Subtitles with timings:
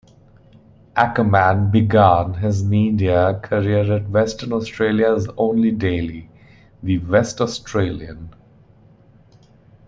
[0.97, 6.27] Akerman began his media career at Western Australia's only daily,
[6.81, 8.33] "The West Australian".